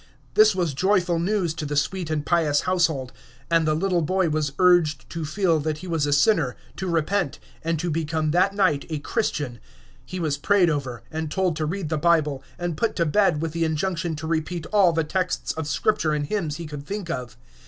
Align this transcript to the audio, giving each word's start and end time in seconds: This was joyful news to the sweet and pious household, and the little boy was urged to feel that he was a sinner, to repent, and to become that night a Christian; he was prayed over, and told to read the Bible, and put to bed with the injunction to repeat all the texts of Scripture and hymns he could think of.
This 0.33 0.55
was 0.55 0.73
joyful 0.73 1.19
news 1.19 1.53
to 1.53 1.63
the 1.63 1.75
sweet 1.75 2.09
and 2.09 2.25
pious 2.25 2.61
household, 2.61 3.13
and 3.51 3.67
the 3.67 3.75
little 3.75 4.01
boy 4.01 4.29
was 4.29 4.51
urged 4.57 5.07
to 5.11 5.25
feel 5.25 5.59
that 5.59 5.77
he 5.77 5.87
was 5.87 6.07
a 6.07 6.11
sinner, 6.11 6.55
to 6.77 6.87
repent, 6.87 7.37
and 7.63 7.77
to 7.77 7.91
become 7.91 8.31
that 8.31 8.55
night 8.55 8.83
a 8.89 8.97
Christian; 8.97 9.59
he 10.03 10.19
was 10.19 10.39
prayed 10.39 10.71
over, 10.71 11.03
and 11.11 11.29
told 11.29 11.55
to 11.57 11.67
read 11.67 11.89
the 11.89 11.99
Bible, 11.99 12.41
and 12.57 12.77
put 12.77 12.95
to 12.95 13.05
bed 13.05 13.43
with 13.43 13.51
the 13.51 13.63
injunction 13.63 14.15
to 14.15 14.25
repeat 14.25 14.65
all 14.73 14.91
the 14.91 15.03
texts 15.03 15.51
of 15.51 15.67
Scripture 15.67 16.13
and 16.13 16.25
hymns 16.25 16.55
he 16.57 16.65
could 16.65 16.83
think 16.87 17.11
of. 17.11 17.37